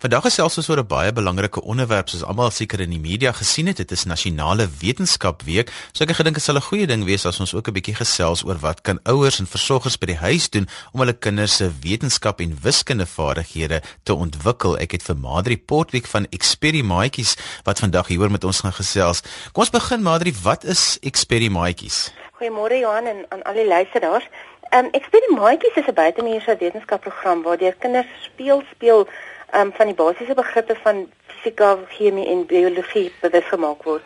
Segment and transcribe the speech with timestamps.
[0.00, 3.66] Vandag gesels ons oor 'n baie belangrike onderwerp soos almal seker in die media gesien
[3.66, 3.76] het.
[3.76, 5.68] Dit is Nasionale Wetenskap Week.
[5.92, 8.42] So ek gedink dit sal 'n goeie ding wees as ons ook 'n bietjie gesels
[8.42, 12.40] oor wat kan ouers en versorgers by die huis doen om hulle kinders se wetenskap
[12.40, 14.78] en wiskunde vaardighede te ontwikkel.
[14.78, 19.20] Ek het vir Madri Portwick van Experimaatjies wat vandag hieroor met ons gaan gesels.
[19.52, 22.10] Kom ons begin Madri, wat is Experimaatjies?
[22.40, 24.24] Goeiemôre Johan en aan al die luisteraars.
[24.70, 29.08] Ehm um, Experimaatjies is 'n buitemuurse wetenskapprogram waar deur kinders speel speel
[29.54, 34.04] um, van die basiese begrippe van fisika, chemie en biologie bewus gemaak word.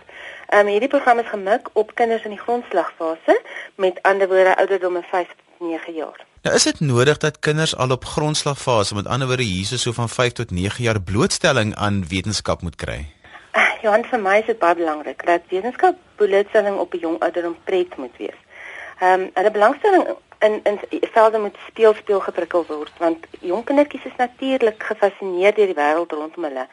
[0.54, 3.40] Um, hierdie program is gemik op kinders in die grondslagfase,
[3.74, 6.24] met ander woorde ouderdomme 5 tot 9 jaar.
[6.42, 10.08] Nou is dit nodig dat kinders al op grondslagfase, met ander woorde hierso so van
[10.08, 13.06] 5 tot 9 jaar blootstelling aan wetenskap moet kry.
[13.54, 17.56] Uh, Johan, vir my is dit baie belangrik dat wetenskap blootstelling op 'n jong ouderdom
[17.64, 18.38] pret moet wees.
[19.00, 20.06] Ehm um, 'n belangstelling
[20.44, 20.78] in in
[21.12, 26.12] velde moet speel speel geprikkel word want jong kindertjies is natuurlik gefassineerd deur die wêreld
[26.12, 26.66] rondom hulle.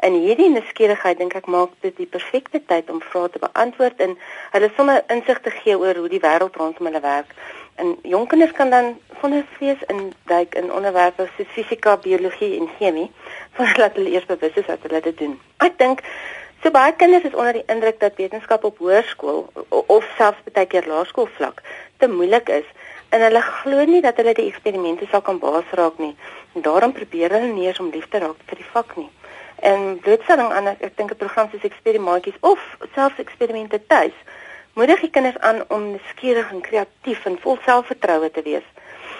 [0.00, 4.16] En hierdie nuuskierigheid dink ek maak dit die perfekte tyd om vrae te beantwoord en
[4.56, 7.34] hulle sommer insig te gee oor hoe die wêreld rondom hulle werk.
[7.82, 12.68] En jong kinders kan dan sonder vrees in duik in onderwerpe soos fisika, biologie en
[12.78, 13.10] chemie
[13.56, 15.40] voordat hulle eers bewus is wat hulle doen.
[15.68, 16.04] Ek dink
[16.60, 20.84] So baie kinders is onder die indruk dat wetenskap op hoërskool of selfs baie keer
[20.90, 21.62] laerskoolvlak
[22.02, 22.66] te moeilik is
[23.10, 26.14] en hulle glo nie dat hulle die eksperimente sal kan basraak nie.
[26.54, 29.10] En daarom probeer hulle nie eens om lief te raak vir die vak nie.
[29.60, 32.60] En blootstelling aan ek dink 'n program soos eksperimentjies of
[32.94, 34.16] selfs eksperimente tuis
[34.72, 38.66] moedig die kinders aan om nuuskierig en kreatief en vol selfvertroue te wees.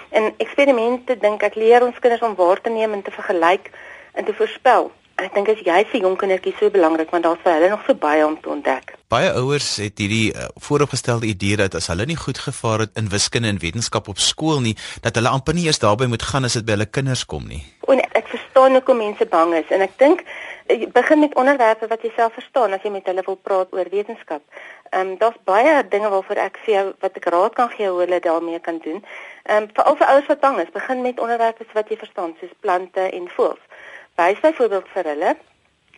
[0.09, 3.69] En eksperimente dink ek leer ons kinders om waar te neem en te vergelyk
[4.13, 4.91] en te voorspel
[5.21, 7.93] Ek dink as jy vir jong kindertjies so belangrik want daar's vir hulle nog so
[7.93, 8.95] baie om te ontdek.
[9.13, 13.11] Baie ouers het hierdie uh, vooropgestelde idee dat as hulle nie goed gevaar het in
[13.11, 14.73] wiskunde en wetenskap op skool nie,
[15.05, 17.61] dat hulle amper nie eers daarby moet gaan as dit by hulle kinders kom nie.
[17.85, 21.91] O nee, ek verstaan hoekom mense bang is en ek dink eh, begin met onderwerpe
[21.91, 24.41] wat jy self verstaan as jy met hulle wil praat oor wetenskap.
[24.89, 28.01] Ehm um, daar's baie dinge waarvoor ek vir jou wat ek raad kan gee hoe
[28.07, 29.03] hulle daarmee kan doen.
[29.45, 32.57] Ehm um, veral vir ouers wat bang is, begin met onderwerpe wat jy verstaan soos
[32.65, 33.69] plante en voëls
[34.15, 35.37] wys byvoorbeeld vir hulle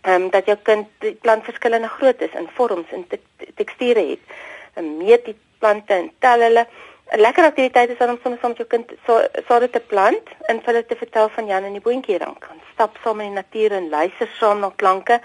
[0.03, 3.19] ehm um, dat jou kind die plant verskillende groottes en vorms en te
[3.55, 4.33] teksture het.
[4.73, 6.67] En meet die plante en tel hulle.
[7.13, 10.61] 'n Lekker aktiwiteit is dan om soms met jou kind so sorte te plant en
[10.65, 13.71] hulle te vertel van Jan en die boontjie dan kan stap saam in die natuur
[13.71, 15.21] en luister saam na klanke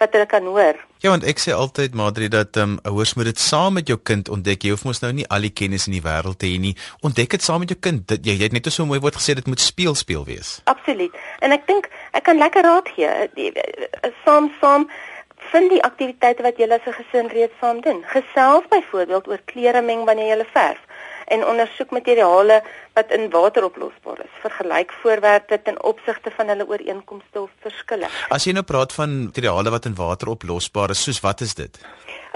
[0.00, 0.78] wat hulle kan hoor.
[1.04, 3.98] Ja, want ek sê altyd Madri dat ehm um, ouers moet dit saam met jou
[3.98, 4.62] kind ontdek.
[4.62, 6.76] Jy hoef mos nou nie al die kennis in die wêreld te hê nie.
[7.06, 8.06] Ontdek dit saam met jou kind.
[8.08, 10.60] Dit, jy, jy het net so mooi woord gesê dit moet speel speel wees.
[10.72, 11.16] Absoluut.
[11.40, 13.28] En ek dink ek kan lekker raad gee.
[13.34, 13.52] Die,
[14.24, 14.90] saam saam
[15.50, 18.04] vind die aktiwiteite wat julle as 'n gesin reeds saam doen.
[18.06, 20.80] Gesels byvoorbeeld oor kleure meng wanneer jy verf
[21.30, 22.62] en ondersoek materiale
[22.98, 24.32] wat in water oplosbaar is.
[24.42, 28.08] Vergelyk voorwerpe ten opsigte van hulle ooreenkomste of verskille.
[28.28, 31.78] As jy nou praat van materiale wat in water oplosbaar is, soos wat is dit?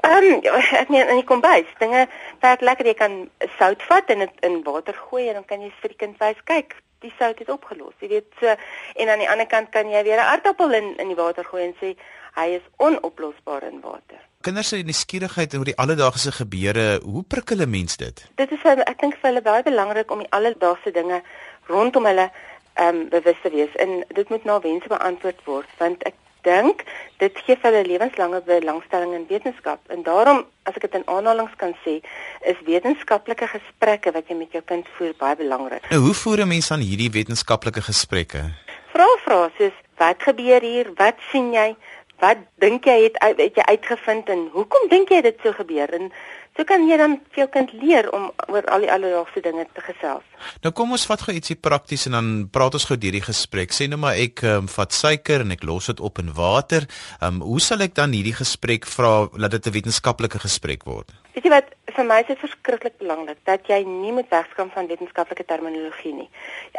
[0.05, 0.41] Ehm um,
[0.83, 2.06] ek meen in die kombuis, dinge
[2.45, 3.19] wat lekker jy kan
[3.59, 6.43] sout vat en dit in water gooi en dan kan jy vir die kind wys,
[6.45, 7.95] kyk, die sout het opgelos.
[8.01, 11.09] Jy weet so en aan die ander kant kan jy weer 'n aardappel in in
[11.13, 11.97] die water gooi en sê
[12.35, 17.71] hy is onoplosbaar in water kinders se nuuskierigheid oor die alledaagse gebeure, hoe prikkel 'n
[17.71, 18.17] mens dit?
[18.37, 21.23] Dit is vir ek dink vir hulle baie belangrik om die alledaagse dinge
[21.67, 22.31] rondom hulle
[22.75, 26.84] ehm um, bewus te wees en dit moet na wense beantwoord word want ek dink
[27.22, 31.56] dit gee vir hulle lewenslange belangstelling in wetenskap en daarom as ek dit in aanhalings
[31.60, 32.00] kan sê
[32.53, 35.88] is wetenskaplike gesprekke wat jy met jou kind voer baie belangrik.
[35.91, 38.43] Nou hoe voer 'n mens aan hierdie wetenskaplike gesprekke?
[38.93, 40.93] Vra vra soos wat gebeur hier?
[40.97, 41.77] Wat sien jy?
[42.22, 46.11] wat dink jy het het jy uitgevind en hoekom dink jy dit so gebeur en
[46.57, 49.83] so kan jy dan vir jou kind leer om oor al die alledaagse dinge te
[49.85, 50.25] gesels.
[50.63, 53.75] Nou kom ons vat gou ietsie prakties en dan praat ons gou deur die gesprek.
[53.75, 56.89] Sê nou maar ek um, vat suiker en ek los dit op in water.
[57.21, 61.11] Ehm um, hoe sal ek dan hierdie gesprek vra dat dit 'n wetenskaplike gesprek word?
[61.35, 64.87] Weet jy wat vir my is dit verskriklik belangrik dat jy nie moet wegskram van
[64.87, 66.31] wetenskaplike terminologie nie.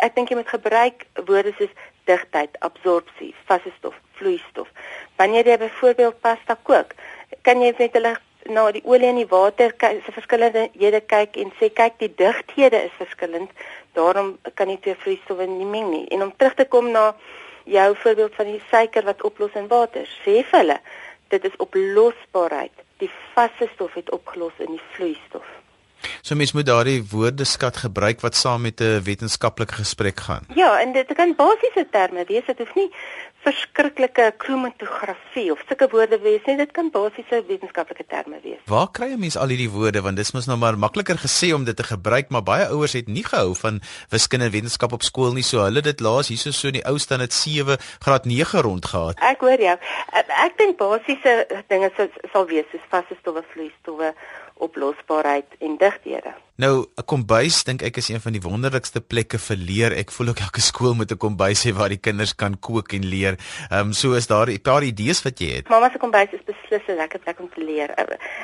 [0.04, 1.74] Ek dink jy moet gebruik woorde soos
[2.06, 4.70] digtheid, absorpsie, vaste stof, vloeistof.
[5.18, 6.94] Wanneer jy byvoorbeeld pasta kook,
[7.42, 8.16] kan jy net hulle
[8.50, 10.70] na die olie en die water se verskillende
[11.08, 13.50] kyk en sê kyk die digthede is verskillend.
[13.94, 16.06] Daarom kan jy twee vloeistowwe nie meng nie.
[16.12, 17.16] En om terug te kom na
[17.66, 20.80] jou voorbeeld van die suiker wat oplos in water, sê vir hulle
[21.34, 22.74] dit is oplosbaarheid.
[23.02, 25.46] Die vaste stof het opgelos in die vloeistof.
[26.22, 30.46] So mens moet daardie woordeskat gebruik wat saam met 'n wetenskaplike gesprek gaan.
[30.54, 32.46] Ja, en dit kan basiese terme wees.
[32.46, 32.92] Dit hoef nie
[33.46, 36.58] verskriklike kromatografie of sulke woorde wees nie.
[36.60, 38.62] Dit kan basiese wetenskaplike terme wees.
[38.72, 41.64] Waar kry 'n mens al hierdie woorde want dis mos nou maar makliker gesê om
[41.66, 45.34] dit te gebruik, maar baie ouers het nie gehou van wiskunde en wetenskap op skool
[45.34, 45.44] nie.
[45.44, 49.20] So hulle dit laas hierso so in die ou dit 7 graad 9 rond gehad.
[49.20, 49.78] Ek hoor jou.
[50.12, 54.14] Ek, ek dink basiese dinge sal, sal wees soos vaste stowwe, vloeistowwe
[54.58, 56.34] oplosbaarheid en digthede.
[56.56, 59.92] Nou, 'n kombuis dink ek is een van die wonderlikste plekke vir leer.
[59.92, 63.06] Ek voel ook elke skool moet 'n kombuis hê waar die kinders kan kook en
[63.06, 63.36] leer.
[63.70, 65.70] Ehm um, so is daar 'n paar idees wat jy het.
[65.70, 67.90] Mamma se kombuis is beslis 'n lekker plek om te leer.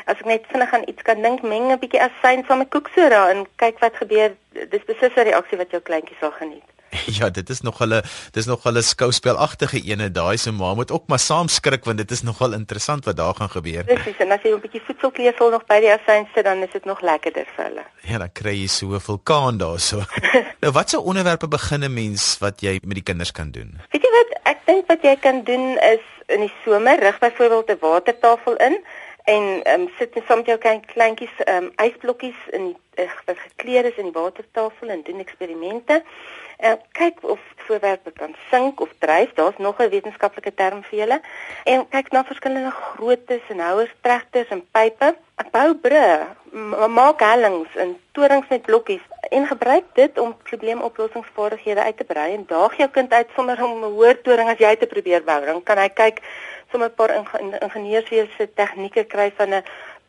[0.06, 3.30] As ek net vinnig aan iets kan dink, meng 'n bietjie asyn saam met koeksoda
[3.30, 4.36] en kyk wat gebeur.
[4.70, 6.68] Dis beslis 'n reaksie wat jou kleintjie sal geniet.
[7.20, 10.12] Ja, dit is nog hulle dis nog hulle skouspelagtige ene.
[10.12, 13.36] Daai se ma moet ook maar saam skrik want dit is nogal interessant wat daar
[13.36, 13.84] gaan gebeur.
[13.84, 16.86] Presies, en as jy 'n bietjie voedselkleefsel nog by die asyn sit, dan is dit
[16.86, 17.86] nog lekkerder vir hulle.
[18.02, 20.04] Ja, dan kry jy so 'n vulkaan daarso.
[20.62, 23.80] nou, watse onderwerpe begin 'n mens wat jy met die kinders kan doen?
[23.92, 27.70] Weet jy wat, ek dink wat jy kan doen is in die somer rig byvoorbeeld
[27.70, 28.84] 'n watertafel in
[29.24, 33.10] en ehm um, sit net saam met jou klein kleintjies ehm um, ysblokkies in uh,
[33.26, 36.04] wat gekleed is in die watertafel en doen eksperimente.
[36.62, 39.34] Uh, kyk of voorwerpe kan sink of dryf.
[39.34, 41.22] Daar's nog 'n wetenskaplike term vir julle.
[41.64, 45.16] En kyk na verskillende groottes en houers, tregters en pype.
[45.36, 46.28] Ek bou brûe,
[46.88, 52.44] maak hellings en torings met blokkies en gebruik dit om probleemoplossingsvaardighede uit te brei en
[52.48, 55.46] daag jou kind uit sonder om 'n hoër toring as jy te probeer bou.
[55.46, 56.22] Dan kan hy kyk
[56.72, 57.12] sommer 'n paar
[57.62, 59.64] ingenieurswese tegnieke kry van 'n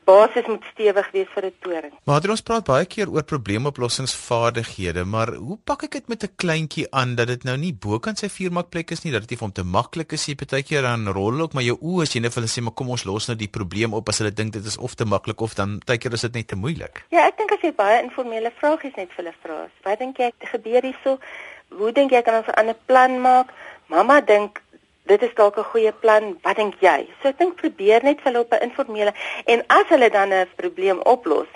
[0.04, 1.92] basis moet stewig wees vir 'n toring.
[2.04, 6.86] Maar ons praat baie keer oor probleemoplossingsvaardighede, maar hoe pak ek dit met 'n kleintjie
[6.90, 9.52] aan dat dit nou nie bokant sy vuurmakplek is nie, dat dit nie vir hom
[9.52, 10.36] te maklik is nie.
[10.36, 12.90] Partykeer dan rol ook maar jou oë as jy net vir hulle sê maar kom
[12.90, 15.54] ons los nou die probleem op as hulle dink dit is of te maklik of
[15.54, 17.04] dan partykeer is dit net te moeilik.
[17.10, 19.68] Ja, ek dink as jy baie informele vragies net vir hulle vra.
[19.84, 21.18] Wat dink jy gebeur hierso?
[21.68, 23.52] Hoe dink jy kan ons 'n ander plan maak?
[23.88, 24.61] Mamma dink
[25.12, 26.38] dit is dalk 'n goeie plan.
[26.42, 27.08] Wat dink jy?
[27.20, 29.12] So ek dink probeer net vir hulle op 'n informele
[29.44, 31.50] en as hulle dan 'n probleem oplos,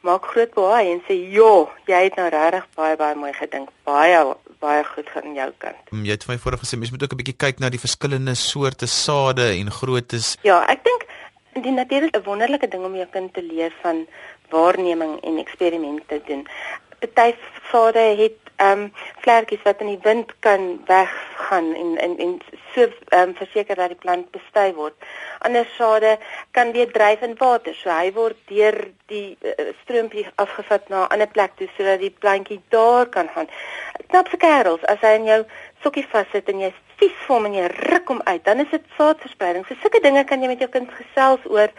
[0.00, 3.68] maak groot baie en sê, "Jo, jy het nou regtig baie baie mooi gedink.
[3.84, 7.02] Baie baie goed van jou kant." Mm, jy het vir my vooraf gesê mens moet
[7.02, 10.36] ook 'n bietjie kyk na die verskillende soorte sade en groottes.
[10.42, 11.06] Ja, ek dink
[11.62, 14.06] die natuur is 'n wonderlike ding om jou kind te leer van
[14.50, 16.46] waarneming en eksperimente doen.
[17.06, 17.36] Party
[17.70, 18.92] sade het ehm um,
[19.24, 22.38] vlekkies wat in die wind kan weggaan en en en
[22.74, 24.94] so ehm um, verseker dat die plant bestuy word.
[25.38, 26.18] Ander sade
[26.50, 27.74] kan weer dryf in water.
[27.74, 32.14] So hy word deur die uh, stroompie afgevat na 'n ander plek toe sodat die
[32.18, 33.48] plantjie daar kan gaan.
[34.06, 35.44] Knap se kerels, as hy in jou
[35.82, 36.72] sokkie vassit en jy
[37.02, 39.66] vies vir hom en jy ruk hom uit, dan is dit saadverspreiding.
[39.66, 41.70] So sulke dinge kan jy met jou kind gesels oor.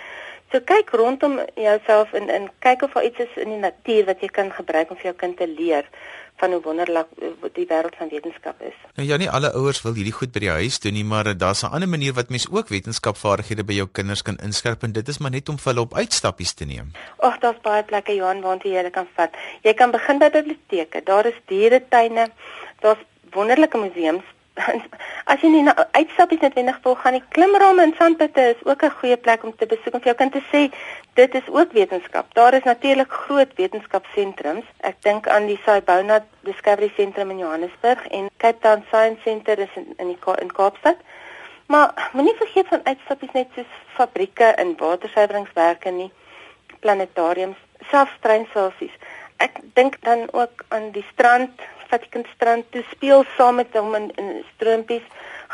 [0.53, 4.19] So kyk rondom jouself en en kyk of daar iets is in die natuur wat
[4.21, 5.88] jy kan gebruik om vir jou kind te leer
[6.41, 7.09] van hoe wonderlik
[7.55, 8.75] die wêreld van wetenskap is.
[9.00, 11.63] Nou ja, nie alle ouers wil hierdie goed by die huis doen nie, maar daar's
[11.63, 15.17] 'n ander manier wat mens ook wetenskapvaardighede by jou kinders kan inskerp en dit is
[15.17, 16.91] maar net om hulle op uitstappies te neem.
[17.17, 19.33] Ag, daar's baie plekke Johan waar jy hulle kan vat.
[19.63, 21.01] Jy kan begin by biblioteke.
[21.03, 22.29] Daar is dieretuine.
[22.79, 23.01] Daar's
[23.31, 24.23] wonderlike museums
[25.31, 25.63] as jy nie
[25.97, 29.65] uitstappies noodwendig wil gaan nie, klimrame en sandputte is ook 'n goeie plek om te
[29.65, 30.61] besoek om vir jou kind te sê
[31.13, 32.33] dit is ook wetenskap.
[32.33, 34.65] Daar is natuurlik groot wetenskapsentrums.
[34.79, 39.73] Ek dink aan die Saibona Discovery Centrum in Johannesburg en Cape Town Science Center is
[39.75, 40.97] in in, die, in Kaapstad.
[41.65, 46.11] Maar moenie vergeet van uitstappies net soos fabrieke en watersuiweringswerke nie,
[46.79, 47.57] planetariums,
[47.89, 48.94] selfs treinstasies.
[49.38, 51.61] Ek dink dan ook aan die strand
[51.94, 55.06] vat die kind strand toe speel saam met hom in, in stroompies,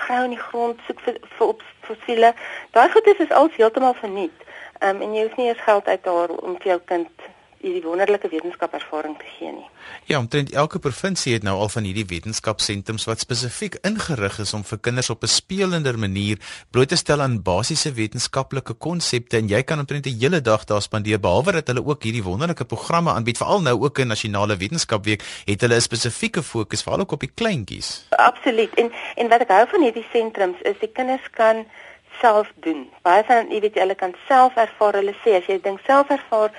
[0.05, 2.35] grou in die grond soek vir vir op fossiele.
[2.77, 4.47] Daai goed is is al heeltemal verniet.
[4.79, 7.29] Ehm um, en jy hoef nie eers geld uit te haal om vir jou kind
[7.59, 9.65] hierdie wonderlike wetenskapervaring te gee nie.
[10.07, 14.63] Ja, omtrent elke provinsie het nou al van hierdie wetenskapsentrums wat spesifiek ingerig is om
[14.63, 16.37] vir kinders op 'n speelender manier
[16.71, 20.81] bloot te stel aan basiese wetenskaplike konsepte en jy kan omtrent 'n hele dag daar
[20.81, 25.21] spandeer behalwe dat hulle ook hierdie wonderlike programme aanbied veral nou ook in nasionale wetenskapweek
[25.45, 28.07] het hulle 'n spesifieke fokus veral ook op die kleintjies.
[28.09, 28.73] Absoluut.
[28.73, 31.65] En en wat ek hou van hierdie sentrums is die kinders kan
[32.21, 32.89] self doen.
[33.01, 34.93] Baie van jy weet jy hulle kan self ervaar.
[34.93, 36.51] Hulle sê as jy dink self ervaar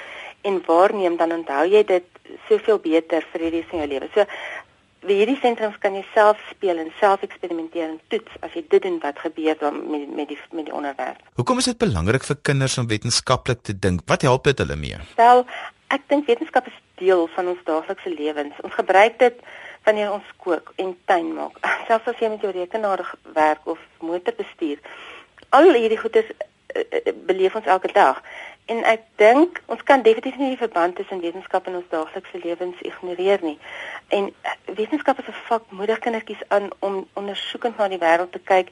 [0.42, 2.06] en waarneem dan onthou jy dit
[2.49, 4.09] soveel beter vir die res van jou lewe.
[4.14, 4.26] So
[5.00, 8.82] by hierdie sentrums kan jy self speel en self eksperimenteer en toets as jy dit
[8.85, 11.23] doen wat gebeur dan met met die met die onderwerp.
[11.40, 14.04] Hoekom is dit belangrik vir kinders om wetenskaplik te dink?
[14.11, 15.00] Wat help dit hulle mee?
[15.16, 15.44] Wel,
[15.97, 18.61] ek dink wetenskap is deel van ons daaglikse lewens.
[18.66, 19.40] Ons gebruik dit
[19.88, 21.56] wanneer ons kook en tuin maak.
[21.88, 24.85] Selfs as jy met jou rekenaar werk of motor bestuur.
[25.56, 28.20] Al hierdie goedes uh, uh, beleef ons elke dag
[28.71, 32.83] En ek dink ons kan definitief nie die verband tussen wetenskap en ons daaglikse lewens
[32.87, 33.57] ignoreer nie.
[34.15, 38.43] En eh, wetenskap is 'n vak moedig kindertjies aan om ondersoekend na die wêreld te
[38.53, 38.69] kyk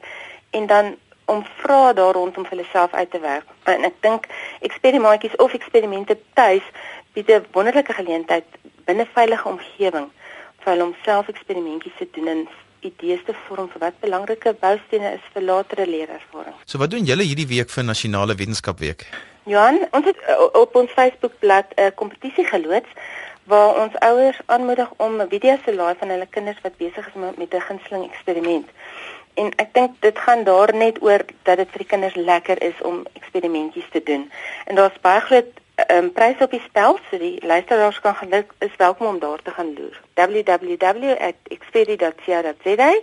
[0.51, 3.45] en dan om vrae daar rondom vir hulle self uit te werk.
[3.63, 4.27] En ek dink
[4.59, 6.63] eksperimentjies of eksperimente tuis
[7.13, 8.45] bied 'n wonderlike geleentheid
[8.85, 10.09] binne veilige omgewing
[10.59, 12.47] vir hulle om self eksperimentjies te doen en
[12.81, 16.55] idees te vorm vir wat belangrike boustene is vir latere leerervaring.
[16.65, 19.05] So wat doen julle hierdie week vir Nasionale Wetenskapweek?
[19.49, 22.89] Johan, ons het uh, op ons Facebookblad 'n kompetisie geloods
[23.43, 27.53] waar ons ouers aanmoedig om video's te laai van hulle kinders wat besig is met
[27.53, 28.69] 'n gunsteling eksperiment.
[29.33, 32.81] En ek dink dit gaan daar net oor dat dit vir die kinders lekker is
[32.81, 34.31] om eksperimentjies te doen.
[34.65, 35.51] En daar's baie groot
[35.87, 39.51] um, pryse op die spel, so die luisteraars kan geluk is welkom om daar te
[39.51, 40.01] gaan loer.
[40.13, 42.93] www.expedi.co.za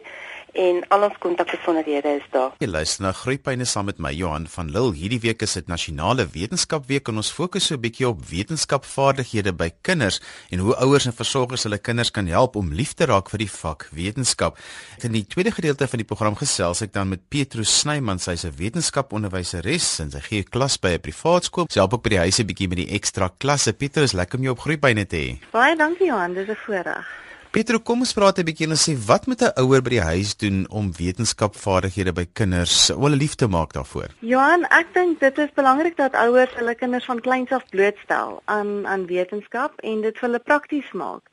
[0.57, 2.55] en al ons kontakbesonderhede is daar.
[2.63, 4.95] Jy luister na Groepyne saam met my Johan van Lille.
[4.97, 9.71] Hierdie week is dit Nasionale Wetenskapweek en ons fokus so 'n bietjie op wetenskapvaardighede by
[9.83, 10.21] kinders
[10.51, 13.51] en hoe ouers en versorgers hulle kinders kan help om lief te raak vir die
[13.51, 14.59] vak wetenskap.
[15.03, 18.55] In die tweede gedeelte van die program gesels ek dan met Petrus Snyman, sy's 'n
[18.57, 21.67] wetenskaponderwyseres en sy gee klas by 'n privaat skool.
[21.69, 23.73] Sy help ook by die huise bietjie met die ekstra klasse.
[23.73, 25.39] Petrus, lekker om jou op Groepyne te hê.
[25.53, 27.26] Baie dankie Johan, dis 'n voorreg.
[27.57, 30.37] Pietro, kom ons praat 'n bietjie en sê wat moet 'n ouer by die huis
[30.37, 34.13] doen om wetenskapvaardighede by kinders hulle lief te maak daarvoor?
[34.21, 38.87] Johan, ek dink dit is belangrik dat ouers hulle kinders van kleins af blootstel aan
[38.87, 41.25] aan wetenskap en dit vir hulle prakties maak.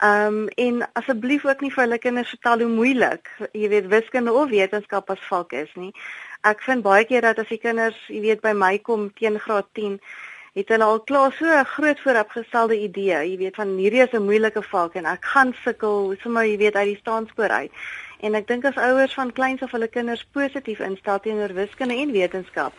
[0.00, 4.32] Ehm um, en asseblief ook nie vir hulle kinders vertel hoe moeilik, jy weet, wiskunde
[4.32, 5.92] of wetenskap as vak is nie.
[6.48, 9.68] Ek vind baie keer dat as die kinders, jy weet, by my kom teen graad
[9.74, 10.00] 10
[10.58, 14.28] het hulle al klaar so 'n groot vooropgestelde idee, jy weet van hierdie is 'n
[14.30, 17.72] moeilike vak en ek gaan sukkel, sommer jy weet uit die staanspoor uit.
[18.20, 22.12] En ek dink as ouers van kleins af hulle kinders positief instel teenoor wiskunde en
[22.12, 22.72] wetenskap,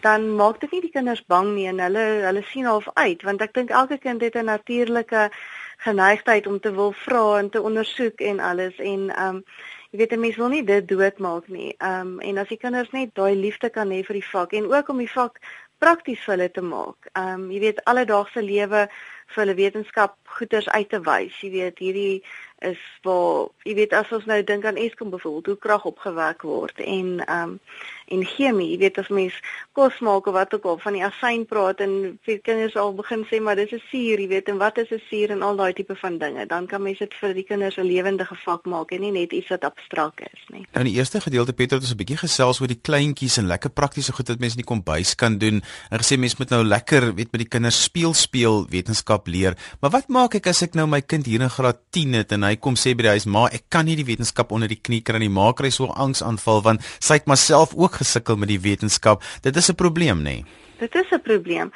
[0.00, 3.40] dan maak dit nie die kinders bang nie en hulle hulle sien half uit want
[3.40, 5.30] ek dink elke kind het 'n natuurlike
[5.78, 9.44] geneigtheid om te wil vra en te ondersoek en alles en ehm um,
[9.90, 11.74] jy weet 'n mens wil nie dit doodmaak nie.
[11.78, 14.74] Ehm um, en as die kinders net daai liefde kan hê vir die vak en
[14.74, 15.40] ook om die vak
[15.78, 17.10] prakties vir hulle te maak.
[17.12, 18.86] Ehm um, jy weet alledaagse lewe
[19.28, 21.40] vir hulle wetenskap goeders uit te wys.
[21.42, 22.22] Jy weet hierdie
[22.66, 26.80] is waar jy weet as ons nou dink aan Eskom byvoorbeeld hoe krag opgewek word
[26.84, 27.60] en ehm um,
[28.08, 29.34] en chemie, jy weet as mens
[29.72, 33.24] kos maak of wat ook al van die asyn praat en vir kinders al begin
[33.30, 35.72] sê maar dis 'n suur, jy weet en wat is 'n suur en al daai
[35.72, 39.00] tipe van dinge, dan kan mens dit vir die kinders 'n lewendige vak maak en
[39.00, 40.66] nie net iets wat abstrakt is nie.
[40.72, 43.46] Nou in die eerste gedeelte Pieter het ons 'n bietjie gesels oor die kleintjies en
[43.46, 45.62] lekker praktiese goed wat mense in die kombuis kan doen.
[45.90, 49.56] En gesê mense moet nou lekker weet met die kinders speel speel wetenskap leer.
[49.80, 52.42] Maar wat maak ek as ek nou my kind hier in graad 10 het en
[52.42, 55.00] hy kom sê by die huis ma ek kan nie die wetenskap onder die knie
[55.02, 59.22] kry nie ma kry so angsaanval want sy het myself ook gesukkel met die wetenskap
[59.42, 60.44] dit is 'n probleem nê nee.
[60.78, 61.72] dit is 'n probleem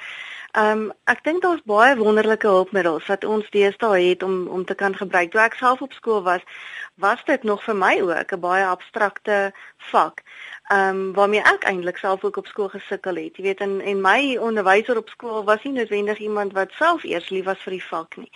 [0.53, 4.75] Ehm um, ek dink daar's baie wonderlike hulpmiddels wat ons deesdae het om om te
[4.75, 5.31] kan gebruik.
[5.33, 6.43] Toe ek self op skool was,
[7.01, 9.39] was dit nog vir my ook 'n baie abstrakte
[9.93, 10.21] vak.
[10.69, 13.37] Ehm um, waarmee ek eintlik self ook op skool gesukkel het.
[13.37, 17.31] Jy weet en en my onderwyser op skool was nie noodwendig iemand wat self eers
[17.31, 18.31] lief was vir die vak nie.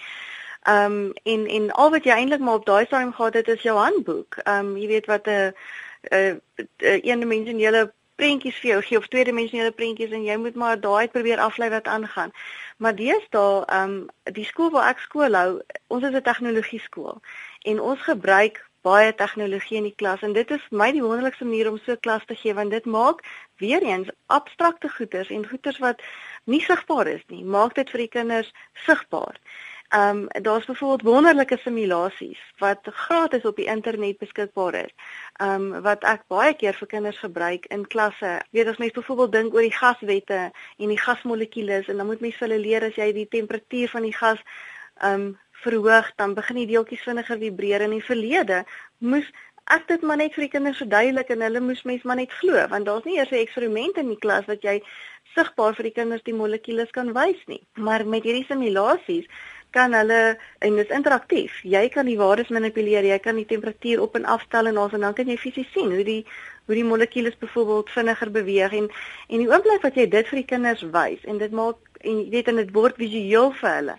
[0.63, 3.63] Ehm um, en en al wat jy eintlik maar op daai stadium gehad het is
[3.63, 4.37] jou handboek.
[4.37, 5.53] Ehm um, jy weet wat 'n
[6.11, 6.41] 'n
[6.79, 11.69] eendimensionele prentjies vir jou gee of tweedimensionele prentjies en jy moet maar daai probeer aflei
[11.71, 12.33] wat aangaan.
[12.77, 14.07] Maar deesdae ehm um,
[14.39, 17.21] die skool waar ek skool hou, ons is 'n tegnologie skool
[17.65, 21.71] en ons gebruik baie tegnologie in die klas en dit is my die wonderlikste manier
[21.71, 23.23] om so klas te gee want dit maak
[23.63, 26.03] weer eens abstrakte goeders en goeders wat
[26.45, 28.53] nie sigbaar is nie, maak dit vir die kinders
[28.87, 29.41] sigbaar.
[29.89, 34.93] Ehm um, daar's byvoorbeeld wonderlike simulasies wat gratis op die internet beskikbaar is.
[35.37, 38.41] Ehm um, wat ek baie keer vir kinders gebruik in klasse.
[38.51, 42.39] Weet as mens byvoorbeeld dink oor die gaswette en die gasmolekules en dan moet mens
[42.39, 44.43] hulle leer as jy die temperatuur van die gas
[45.01, 48.65] ehm um, verhoog, dan begin die deeltjies vinniger vibreer in die verlede.
[48.99, 49.31] Moes
[49.75, 52.67] ek dit maar net vir die kinders verduidelik en hulle moes mens maar net glo
[52.71, 54.83] want daar's nie eers 'n eksperiment in die klas wat jy
[55.35, 57.63] sigbaar vir die kinders die molekules kan wys nie.
[57.75, 59.27] Maar met hierdie simulasies
[59.77, 60.21] kan hulle
[60.65, 61.61] en dit is interaktief.
[61.77, 65.29] Jy kan die waardes manipuleer, jy kan die temperatuur op en afstel en dan kan
[65.29, 66.23] jy fisies sien hoe die
[66.67, 68.89] hoe die molekules byvoorbeeld vinniger beweeg en
[69.29, 72.31] en die oomblik wat jy dit vir die kinders wys en dit maak en jy
[72.33, 73.99] weet en dit word visueel vir hulle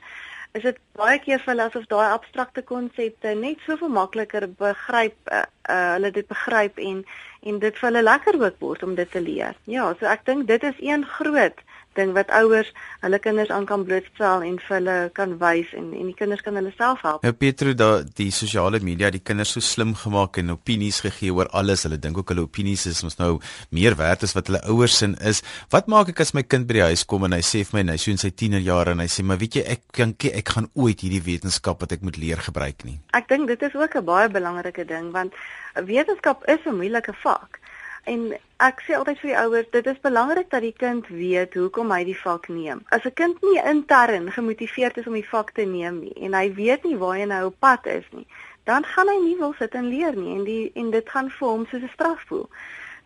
[0.57, 5.43] is dit baie keer vir hulle asof daai abstrakte konsepte net soveel makliker begryp uh,
[5.69, 7.03] uh, hulle dit begryp en
[7.47, 9.55] en dit vir hulle lekker ook word om dit te leer.
[9.71, 11.61] Ja, so ek dink dit is een groot
[11.97, 12.69] ding wat ouers
[13.03, 16.57] hulle kinders aan kan blootstel en vir hulle kan wys en en die kinders kan
[16.59, 17.25] hulle self help.
[17.25, 17.89] Ja Pietro, da
[18.19, 21.85] die sosiale media die kinders so slim gemaak en opinies gegee oor alles.
[21.87, 23.37] Hulle dink ook hulle opinies is ons nou
[23.75, 25.43] meer werd as wat hulle ouers sin is.
[25.73, 27.85] Wat maak ek as my kind by die huis kom en hy sê vir my
[27.93, 30.71] hy so in sy tienerjare en hy sê maar weet jy ek dink ek gaan
[30.75, 32.99] ooit hierdie wetenskap wat ek moet leer gebruik nie.
[33.17, 35.33] Ek dink dit is ook 'n baie belangrike ding want
[35.75, 37.59] wetenskap is 'n moeilike vak.
[38.07, 38.21] En
[38.63, 42.03] ek sê altyd vir die ouers, dit is belangrik dat die kind weet hoekom hy
[42.07, 42.83] die vak neem.
[42.95, 46.47] As 'n kind nie intern gemotiveerd is om die vak te neem nie en hy
[46.59, 48.25] weet nie waar hy nou op pad is nie,
[48.63, 51.47] dan gaan hy nie wil sit en leer nie en die en dit gaan vir
[51.47, 52.47] hom soos 'n straf voel.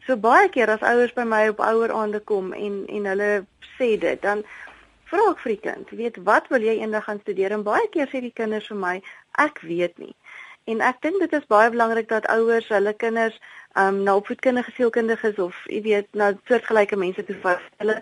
[0.06, 3.46] So baie keer as ouers by my op oueraande kom en en hulle
[3.78, 4.44] sê dit, dan
[5.10, 7.52] vra ek vir die kind, weet wat wil jy eendag gaan studeer?
[7.52, 9.02] En baie keer sê die kinders vir my,
[9.38, 10.16] ek weet nie.
[10.72, 13.38] En ek dink dit is baie belangrik dat ouers hulle kinders
[13.82, 17.64] um na opvoedkundige sielkundiges of jy weet na soortgelyke mense toe vat.
[17.84, 17.98] Hulle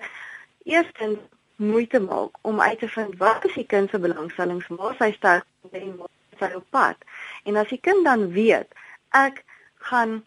[0.70, 1.20] eerstens
[1.60, 5.46] moeite maak om uit te vind wat is die kind se belangstellings, waar sy sterk
[5.72, 7.08] en waar sy op pad.
[7.44, 8.78] En as die kind dan weet
[9.18, 9.44] ek
[9.90, 10.22] gaan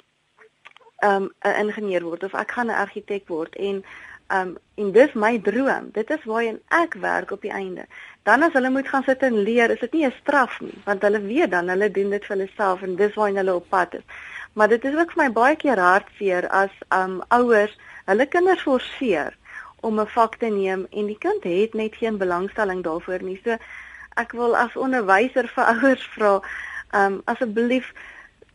[1.03, 3.85] um 'n ingenieur word of ek gaan 'n argitek word en
[4.33, 5.91] um en dis my droom.
[5.93, 7.85] Dit is waarheen ek werk op die einde.
[8.27, 11.03] Dan as hulle moet gaan sit en leer, is dit nie 'n straf nie, want
[11.03, 13.95] hulle weet dan hulle doen dit vir hulle self en dis waarheen hulle op pad
[13.95, 14.07] is.
[14.53, 19.37] Maar dit is ook vir my baie keer hartseer as um ouers hulle kinders forceer
[19.81, 23.41] om 'n vak te neem en die kind het net geen belangstelling daarvoor nie.
[23.45, 23.57] So
[24.17, 26.41] ek wil as onderwyser vir ouers vra
[26.95, 27.93] um asseblief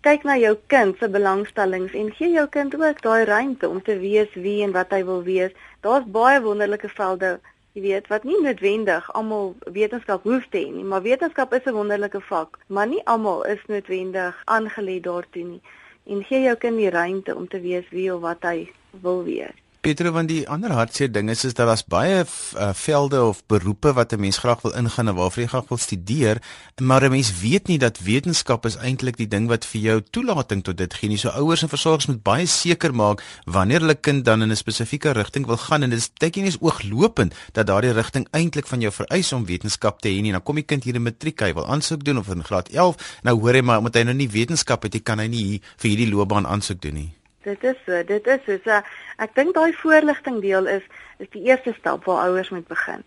[0.07, 3.97] kyk na jou kind se belangstellings en gee jou kind ook daai ruimte om te
[3.99, 5.51] wees wie en wat hy wil wees.
[5.83, 7.33] Daar's baie wonderlike velde
[7.75, 11.75] jy weet wat nie noodwendig almal wetenskap hoef te hê nie, maar wetenskap is 'n
[11.75, 15.61] wonderlike vak, maar nie almal is noodwendig aangelê daartoe nie
[16.05, 18.71] en gee jou kind die ruimte om te wees wie of wat hy
[19.03, 19.66] wil wees.
[19.87, 23.93] Peter, want die ander hartseer ding is is dat daar's baie uh, velde of beroepe
[23.95, 26.41] wat 'n mens graag wil ingaan en waarvoor jy graag wil studeer,
[26.81, 30.63] maar 'n mens weet nie dat wetenskap is eintlik die ding wat vir jou toelating
[30.63, 31.17] tot dit gee nie.
[31.17, 35.11] So ouers en versorgers moet baie seker maak wanneer hulle kind dan in 'n spesifieke
[35.11, 38.81] rigting wil gaan en dit is tydjie nie is ooglopend dat daardie rigting eintlik van
[38.81, 40.31] jou vereis om wetenskap te hê nie.
[40.31, 42.95] Dan kom die kind hier in matriek, hy wil aansoek doen of in graad 11,
[43.23, 46.11] nou hoor hy maar omdat hy nou nie wetenskap het, kan hy nie vir hierdie
[46.11, 47.17] loopbaan aansoek doen nie.
[47.47, 48.57] Dit is so, dit is so.
[48.63, 48.77] so
[49.23, 50.87] ek dink daai voorligting deel is
[51.23, 53.05] is die eerste stap waar ouers moet begin.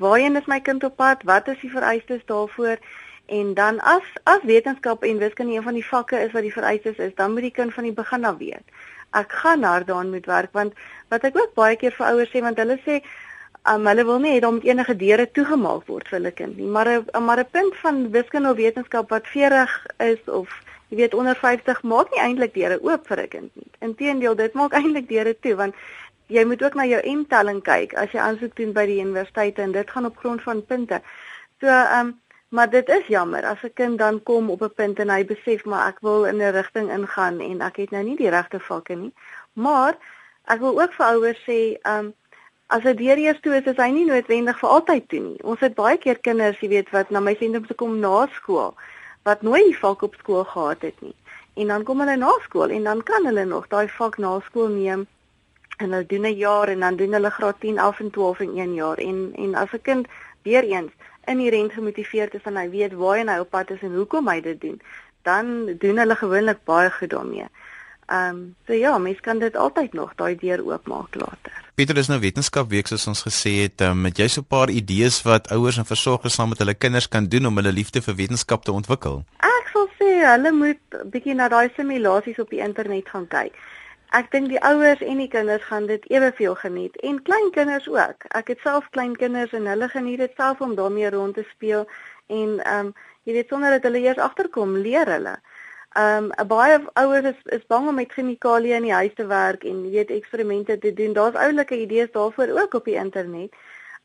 [0.00, 1.26] Waarheen is my kind op pad?
[1.28, 2.80] Wat is die vereistes daarvoor?
[3.26, 6.96] En dan as as wetenskap en wiskunde een van die vakke is wat die vereistes
[6.96, 8.64] is, dan moet die kind van die begin af weet.
[9.12, 10.72] Ek gaan hardaan moet werk want
[11.12, 13.02] wat ek ook baie keer vir ouers sê want hulle sê
[13.68, 16.88] um, hulle wil nie hê dat enige deure toegemaak word vir hulle kind nie, maar
[16.96, 20.48] 'n maar 'n punt van wiskunde of wetenskap wat 40 is of
[20.92, 23.70] jy weet onder 50 maak nie eintlik deure oop vir 'n kind nie.
[23.80, 25.74] Inteendeel, dit maak eintlik deure toe want
[26.28, 29.72] jy moet ook na jou M-telling kyk as jy aansoek doen by die universiteite en
[29.72, 31.00] dit gaan op grond van punte.
[31.60, 32.20] So, ehm um,
[32.52, 35.64] maar dit is jammer as 'n kind dan kom op 'n punt en hy besef
[35.64, 38.94] maar ek wil in 'n rigting ingaan en ek het nou nie die regte vakke
[38.94, 39.12] nie.
[39.52, 39.96] Maar
[40.44, 42.14] ek wil ook vir ouers sê, ehm um,
[42.66, 45.42] as dit deur eers toe is, is hy nie noodwendig vir altyd toe nie.
[45.42, 48.74] Ons het baie keer kinders, jy weet, wat na my sentrum toe kom na skool
[49.22, 51.14] wat nooit die vak op skool gehad het nie.
[51.54, 54.68] En dan kom hulle na skool en dan kan hulle nog daai vak na skool
[54.68, 55.06] neem
[55.76, 58.58] en hulle doen 'n jaar en dan doen hulle graad 10, 11 en 12 in
[58.58, 60.06] 1 jaar en en as 'n kind
[60.42, 60.92] weer eens
[61.24, 64.60] inherënt gemotiveerd is en hy weet waar hy op pad is en hoekom hy dit
[64.60, 64.80] doen,
[65.22, 67.46] dan doen hulle gewoonlik baie goed daarmee.
[68.06, 71.61] Ehm um, so ja, mens kan dit altyd nog daai deur oopmaak later.
[71.72, 74.68] Pieter, dis nou wetenskap week soos ons gesê het, um, met jy so 'n paar
[74.68, 78.14] idees wat ouers en versorgers saam met hulle kinders kan doen om hulle liefde vir
[78.14, 79.24] wetenskap te ontwikkel.
[79.40, 80.82] Ek sal sê hulle moet
[81.14, 83.56] bietjie na daai simulasies op die internet gaan kyk.
[84.10, 88.28] Ek dink die ouers en die kinders gaan dit eweveel geniet en kleinkinders ook.
[88.28, 91.88] Ek het self kleinkinders en hulle geniet dit self om daarmee rond te speel
[92.26, 95.40] en ehm um, jy weet sonder dat hulle eers agterkom, leer hulle.
[95.94, 99.64] Ehm um, baie ouers is is bang om met chemikalieë in die huis te werk
[99.68, 101.12] en weet eksperimente te doen.
[101.12, 103.52] Daar's oulike idees daarvoor ook op die internet.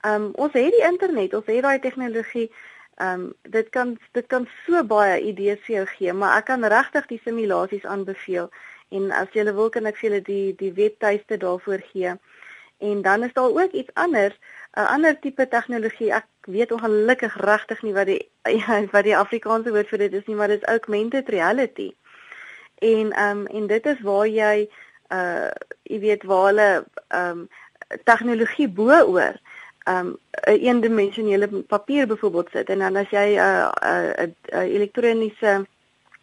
[0.02, 2.52] Ehm um, ons het die internet, ons het daai tegnologie.
[2.95, 6.65] Ehm um, dit kan dit kan so baie idees vir jou gee, maar ek kan
[6.65, 8.50] regtig die simulasies aanbeveel
[8.89, 12.17] en as jy wil kan ek vir julle die die webtuiste daarvoor gee.
[12.78, 14.36] En dan is daar ook iets anders
[14.74, 16.13] 'n ander tipe tegnologie.
[16.13, 18.30] Ek weet ongelukkig regtig nie wat die
[18.96, 21.94] wat die Afrikaanse woord vir dit is nie, maar dit is augmented reality.
[22.78, 24.70] En ehm um, en dit is waar jy
[25.10, 25.50] uh
[25.84, 27.50] jy weet waar hulle ehm um,
[28.04, 29.40] tegnologie bo-oor
[29.88, 34.60] ehm um, 'n eendimensionele papier byvoorbeeld sit en dan as jy 'n uh, 'n uh,
[34.60, 35.66] uh, elektroniese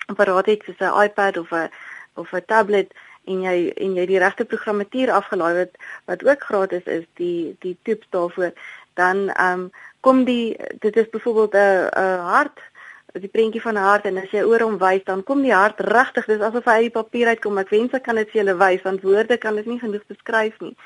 [0.06, 1.70] apparaat het soos 'n iPad of 'n
[2.14, 5.76] of 'n tablet en jy en jy die regte programmatuur afgelaai wat
[6.10, 8.52] wat ook gratis is, die die tips daarvoor,
[8.94, 12.60] dan ehm um, kom die dit is byvoorbeeld 'n 'n hart
[13.12, 15.80] die prentjie van 'n hart en as jy oor hom wys dan kom die hart
[15.80, 17.58] regtig dis asof hy uit die papier uitkom.
[17.58, 20.60] Ek wens ek kan dit vir julle wys want woorde kan dit nie genoeg beskryf
[20.60, 20.76] nie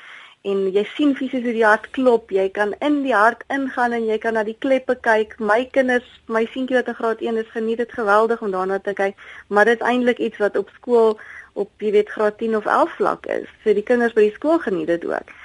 [0.47, 4.05] en jy sien fisies hoe die hart klop jy kan in die hart ingaan en
[4.07, 7.51] jy kan na die kleppe kyk my kinders my seentjie wat in graad 1 is
[7.55, 11.19] geniet dit geweldig om daarna te kyk maar dit is eintlik iets wat op skool
[11.59, 14.63] op jy weet graad 10 of 11 vlak is so die kinders by die skool
[14.63, 15.35] geniet dit ook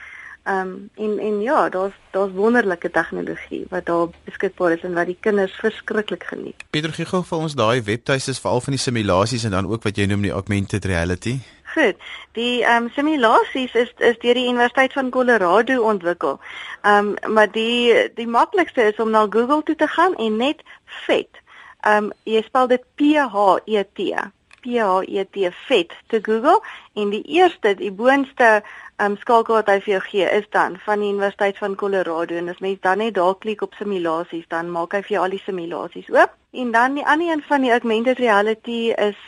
[0.45, 5.07] Ehm um, en en ja, daar's daar's wonderlike tegnologie wat daar beskikbaar is en wat
[5.07, 6.65] die kinders verskriklik geniet.
[6.71, 9.97] Pieter gee gou vir ons daai webtuistes veral van die simulasies en dan ook wat
[9.97, 11.39] jy noem die augmented reality.
[11.75, 11.97] Goed.
[12.33, 16.39] Die ehm um, simulasies is is deur die Universiteit van Colorado ontwikkel.
[16.83, 20.63] Ehm um, maar die die maklikste is om na Google toe te gaan en net
[20.85, 21.43] vet.
[21.81, 24.15] Ehm um, jy spel dit P H E T.
[24.63, 26.61] P H E T vet te Google
[26.95, 28.63] en die eerste die boonste
[29.03, 32.49] um, skakel wat hy vir jou gee is dan van die Universiteit van Colorado en
[32.49, 35.43] as mens dan net daar klik op simulasies dan maak hy vir jou al die
[35.43, 39.19] simulasies oop en dan die ander een van die augmented reality is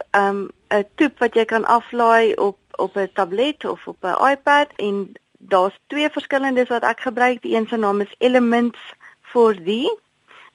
[0.69, 5.13] 'n toep wat jy kan aflaai op op 'n tablet of op 'n iPad en
[5.39, 8.79] daar's twee verskillendes wat ek gebruik die een se naam is Elements
[9.23, 9.71] 4D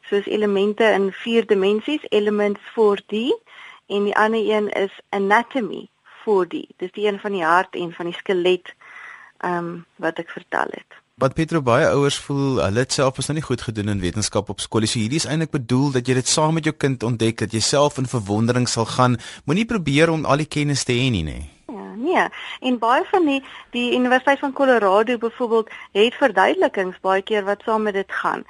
[0.01, 3.13] soos elemente in vier dimensies Elements 4D
[3.87, 5.87] en die ander een is Anatomy
[6.21, 8.73] 4D dis die een van die hart en van die skelet
[9.37, 10.97] ehm um, wat ek vertel het.
[11.21, 14.47] Wat Petro baie ouers voel, hulle het self is nou nie goed gedoen in wetenskap
[14.49, 14.87] op skool.
[14.89, 17.59] So hierdie is eintlik bedoel dat jy dit saam met jou kind ontdek dat jy
[17.61, 19.19] self in verwondering sal gaan.
[19.45, 21.37] Moenie probeer om al die kennis te hê nie, nê.
[21.69, 22.23] Ja, nee.
[22.65, 23.37] En baie van die
[23.77, 28.41] die Universiteit van Colorado byvoorbeeld het verduidelikings baie keer wat saam met dit gaan.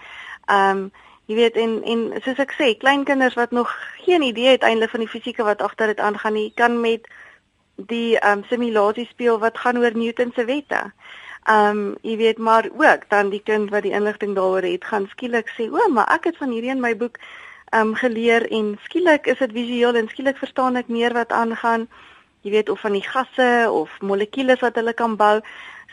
[0.47, 0.87] Ehm um,
[1.27, 5.03] jy weet en en soos ek sê, kleinkinders wat nog geen idee het eintlik van
[5.03, 7.11] die fisieke wat agter dit aangaan nie, kan met
[7.75, 10.85] die um, simulasie speel wat gaan oor Newton se wette.
[11.49, 15.49] Um jy weet maar ook dan die kind wat die inligting daaroor het gaan skielik
[15.57, 17.17] sê o, maar ek het van hierdie in my boek
[17.73, 21.87] um geleer en skielik is dit visueel en skielik verstaan ek meer wat aangaan.
[22.41, 25.41] Jy weet of van die gasse of molekules wat hulle kan bou.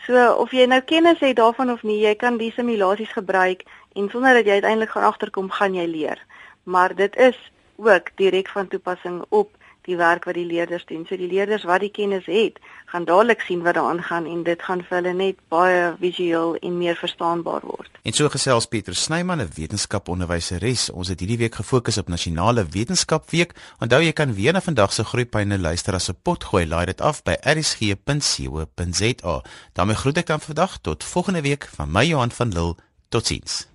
[0.05, 4.09] So of jy nou kennis het daarvan of nie, jy kan die simulasies gebruik en
[4.09, 6.21] sonder dat jy uiteindelik gaan agterkom, gaan jy leer.
[6.63, 7.37] Maar dit is
[7.77, 9.51] ook direk van toepassing op
[9.87, 11.05] die werk wat die leerders doen.
[11.07, 12.59] So die leerders wat die kennis het,
[12.91, 16.77] gaan dadelik sien wat daaraan gaan en dit gaan vir hulle net baie visueel en
[16.77, 17.89] meer verstaanbaar word.
[18.03, 20.89] En so gesels Pieter Snyman, 'n wetenskaponderwyseres.
[20.89, 23.53] Ons het hierdie week gefokus op Nasionale Wetenskapweek.
[23.79, 26.67] Onthou jy kan weer na vandag se groeipyne luister as 'n potgooi.
[26.67, 29.41] Laai dit af by rsg.co.za.
[29.73, 32.75] daarmee groet ek dan vandag tot volgende week van my Johan van Lille.
[33.09, 33.69] Totsiens.